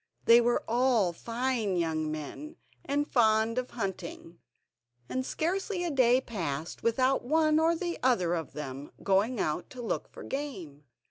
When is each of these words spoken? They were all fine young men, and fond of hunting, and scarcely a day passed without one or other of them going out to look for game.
They 0.25 0.41
were 0.41 0.63
all 0.67 1.13
fine 1.13 1.75
young 1.77 2.11
men, 2.11 2.55
and 2.83 3.07
fond 3.07 3.59
of 3.59 3.69
hunting, 3.69 4.39
and 5.07 5.23
scarcely 5.23 5.83
a 5.83 5.91
day 5.91 6.19
passed 6.19 6.81
without 6.81 7.23
one 7.23 7.59
or 7.59 7.75
other 8.01 8.33
of 8.33 8.53
them 8.53 8.89
going 9.03 9.39
out 9.39 9.69
to 9.69 9.81
look 9.83 10.07
for 10.11 10.23
game. 10.23 10.85